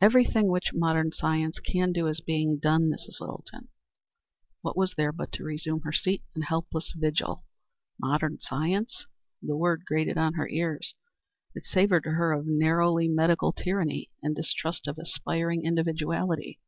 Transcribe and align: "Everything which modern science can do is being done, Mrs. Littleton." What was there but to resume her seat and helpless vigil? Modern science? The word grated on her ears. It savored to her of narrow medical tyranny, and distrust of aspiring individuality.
"Everything 0.00 0.48
which 0.48 0.72
modern 0.72 1.12
science 1.12 1.58
can 1.60 1.92
do 1.92 2.06
is 2.06 2.22
being 2.22 2.56
done, 2.56 2.84
Mrs. 2.86 3.20
Littleton." 3.20 3.68
What 4.62 4.74
was 4.74 4.94
there 4.94 5.12
but 5.12 5.32
to 5.32 5.44
resume 5.44 5.82
her 5.82 5.92
seat 5.92 6.22
and 6.34 6.44
helpless 6.44 6.94
vigil? 6.96 7.44
Modern 8.00 8.40
science? 8.40 9.04
The 9.42 9.54
word 9.54 9.82
grated 9.84 10.16
on 10.16 10.32
her 10.32 10.48
ears. 10.48 10.94
It 11.54 11.66
savored 11.66 12.04
to 12.04 12.12
her 12.12 12.32
of 12.32 12.46
narrow 12.46 12.96
medical 13.00 13.52
tyranny, 13.52 14.10
and 14.22 14.34
distrust 14.34 14.86
of 14.88 14.96
aspiring 14.98 15.62
individuality. 15.64 16.58